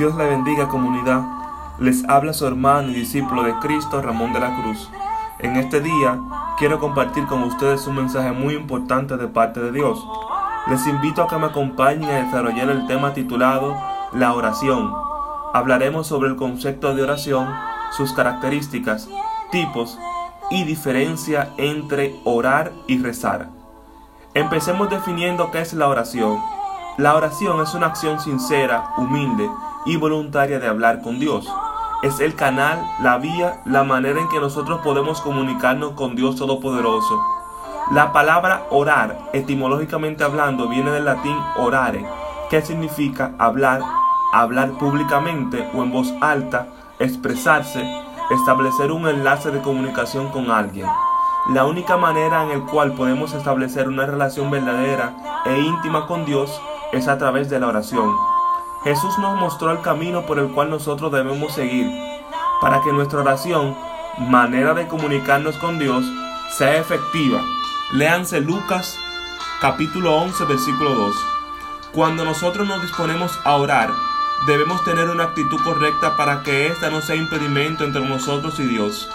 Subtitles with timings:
[0.00, 1.20] Dios le bendiga comunidad.
[1.78, 4.90] Les habla su hermano y discípulo de Cristo, Ramón de la Cruz.
[5.40, 6.18] En este día
[6.56, 10.02] quiero compartir con ustedes un mensaje muy importante de parte de Dios.
[10.68, 13.76] Les invito a que me acompañen a desarrollar el tema titulado
[14.14, 14.90] La oración.
[15.52, 17.54] Hablaremos sobre el concepto de oración,
[17.94, 19.06] sus características,
[19.52, 19.98] tipos
[20.50, 23.50] y diferencia entre orar y rezar.
[24.32, 26.38] Empecemos definiendo qué es la oración.
[26.96, 29.46] La oración es una acción sincera, humilde
[29.84, 31.46] y voluntaria de hablar con Dios.
[32.02, 37.20] Es el canal, la vía, la manera en que nosotros podemos comunicarnos con Dios Todopoderoso.
[37.92, 42.06] La palabra orar, etimológicamente hablando, viene del latín orare,
[42.48, 43.82] que significa hablar,
[44.32, 46.68] hablar públicamente o en voz alta,
[46.98, 47.84] expresarse,
[48.30, 50.86] establecer un enlace de comunicación con alguien.
[51.48, 56.60] La única manera en la cual podemos establecer una relación verdadera e íntima con Dios
[56.92, 58.29] es a través de la oración.
[58.82, 61.86] Jesús nos mostró el camino por el cual nosotros debemos seguir
[62.62, 63.76] para que nuestra oración,
[64.18, 66.04] manera de comunicarnos con Dios,
[66.56, 67.42] sea efectiva.
[67.92, 68.98] Léanse Lucas
[69.60, 71.16] capítulo 11 versículo 2.
[71.92, 73.90] Cuando nosotros nos disponemos a orar,
[74.46, 79.10] debemos tener una actitud correcta para que ésta no sea impedimento entre nosotros y Dios.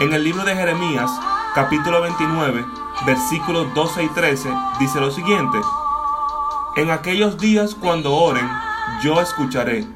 [0.00, 1.10] En el libro de Jeremías,
[1.54, 2.64] capítulo 29,
[3.06, 5.60] versículos 12 y 13, dice lo siguiente.
[6.74, 8.50] En aquellos días cuando oren,
[9.02, 9.86] yo escucharé.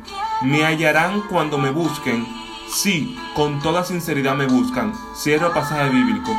[0.43, 2.27] Me hallarán cuando me busquen.
[2.69, 4.93] Sí, con toda sinceridad me buscan.
[5.17, 6.37] Cierro pasaje bíblico.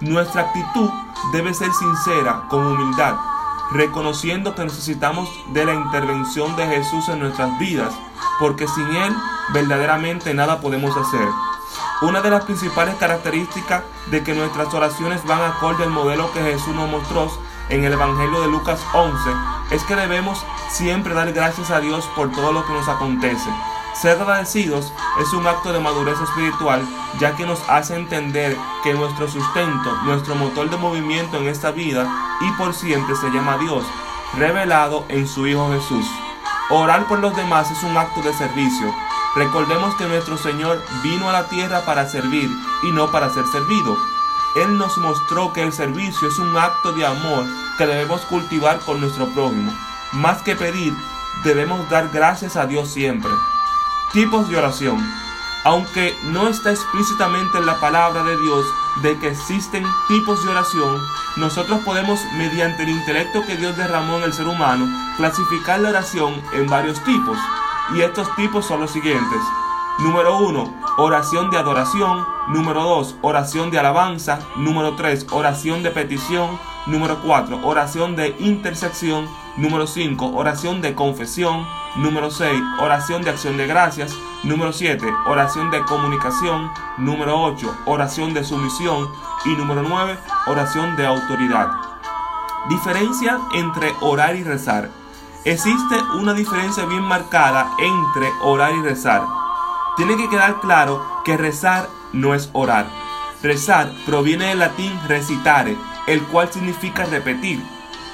[0.00, 0.88] Nuestra actitud
[1.32, 3.14] debe ser sincera, con humildad,
[3.72, 7.94] reconociendo que necesitamos de la intervención de Jesús en nuestras vidas,
[8.40, 9.12] porque sin Él
[9.52, 11.28] verdaderamente nada podemos hacer.
[12.02, 16.74] Una de las principales características de que nuestras oraciones van acorde al modelo que Jesús
[16.74, 17.30] nos mostró
[17.68, 19.30] en el Evangelio de Lucas 11
[19.70, 23.48] es que debemos siempre dar gracias a Dios por todo lo que nos acontece.
[23.94, 26.82] Ser agradecidos es un acto de madurez espiritual
[27.20, 32.12] ya que nos hace entender que nuestro sustento, nuestro motor de movimiento en esta vida
[32.40, 33.84] y por siempre se llama Dios,
[34.36, 36.06] revelado en su Hijo Jesús.
[36.68, 38.92] Orar por los demás es un acto de servicio.
[39.34, 42.50] Recordemos que nuestro Señor vino a la tierra para servir
[42.82, 43.96] y no para ser servido.
[44.56, 47.46] Él nos mostró que el servicio es un acto de amor
[47.78, 49.72] que debemos cultivar con nuestro prójimo.
[50.12, 50.92] Más que pedir,
[51.44, 53.30] debemos dar gracias a Dios siempre.
[54.12, 54.98] Tipos de oración.
[55.64, 58.66] Aunque no está explícitamente en la palabra de Dios
[59.02, 61.00] de que existen tipos de oración,
[61.36, 66.42] nosotros podemos, mediante el intelecto que Dios derramó en el ser humano, clasificar la oración
[66.52, 67.38] en varios tipos.
[67.94, 69.40] Y estos tipos son los siguientes.
[69.98, 70.74] Número 1.
[70.96, 72.26] Oración de adoración.
[72.48, 73.16] Número 2.
[73.20, 74.40] Oración de alabanza.
[74.56, 75.26] Número 3.
[75.30, 76.58] Oración de petición.
[76.86, 77.60] Número 4.
[77.62, 79.28] Oración de intersección.
[79.56, 80.32] Número 5.
[80.34, 81.66] Oración de confesión.
[81.96, 82.62] Número 6.
[82.80, 84.16] Oración de acción de gracias.
[84.42, 85.06] Número 7.
[85.26, 86.70] Oración de comunicación.
[86.96, 87.82] Número 8.
[87.84, 89.08] Oración de sumisión.
[89.44, 90.18] Y número 9.
[90.46, 91.68] Oración de autoridad.
[92.70, 95.01] Diferencia entre orar y rezar.
[95.44, 99.24] Existe una diferencia bien marcada entre orar y rezar.
[99.96, 102.86] Tiene que quedar claro que rezar no es orar.
[103.42, 105.76] Rezar proviene del latín recitare,
[106.06, 107.60] el cual significa repetir.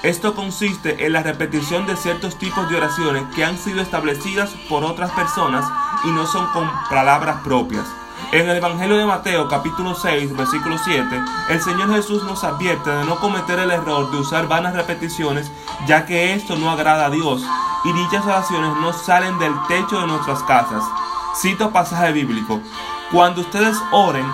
[0.03, 4.83] Esto consiste en la repetición de ciertos tipos de oraciones que han sido establecidas por
[4.83, 5.71] otras personas
[6.05, 7.85] y no son con palabras propias.
[8.31, 11.09] En el Evangelio de Mateo capítulo 6 versículo 7,
[11.49, 15.51] el Señor Jesús nos advierte de no cometer el error de usar vanas repeticiones,
[15.87, 17.43] ya que esto no agrada a Dios
[17.85, 20.85] y dichas oraciones no salen del techo de nuestras casas.
[21.41, 22.61] Cito pasaje bíblico.
[23.11, 24.27] Cuando ustedes oren,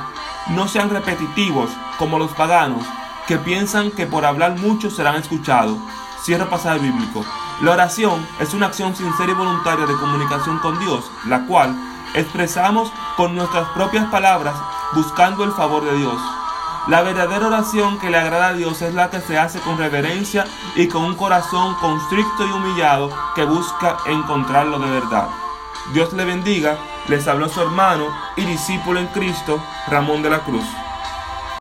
[0.49, 2.85] no sean repetitivos como los paganos,
[3.29, 5.79] que piensan que por hablar mucho serán escuchados.
[6.25, 7.25] Cierro pasaje bíblico.
[7.63, 11.77] La oración es una acción sincera y voluntaria de comunicación con Dios, la cual
[12.15, 14.55] expresamos con nuestras propias palabras
[14.95, 16.21] buscando el favor de Dios.
[16.87, 20.45] La verdadera oración que le agrada a Dios es la que se hace con reverencia
[20.77, 25.29] y con un corazón constricto y humillado que busca encontrarlo de verdad.
[25.93, 26.77] Dios le bendiga,
[27.09, 28.07] les habló su hermano
[28.37, 30.65] y discípulo en Cristo, Ramón de la Cruz.